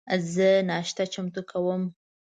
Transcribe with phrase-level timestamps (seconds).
[0.33, 1.81] زه ناشته چمتو کوم